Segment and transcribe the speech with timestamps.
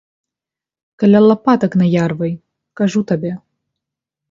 [0.99, 2.33] Каля лапатак наярвай,
[2.81, 3.33] кажу табе!